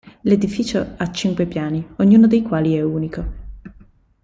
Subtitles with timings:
[0.21, 3.23] L'edificio ha cinque piani, ognuno dei quali è unico.